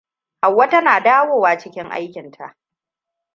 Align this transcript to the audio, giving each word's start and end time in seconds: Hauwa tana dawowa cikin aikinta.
Hauwa 0.41 0.67
tana 0.67 0.99
dawowa 1.01 1.57
cikin 1.57 1.91
aikinta. 1.91 2.55